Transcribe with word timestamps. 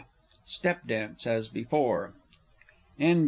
[Step 0.47 0.87
dance 0.87 1.27
as 1.27 1.47
before. 1.47 2.11
[N. 2.99 3.19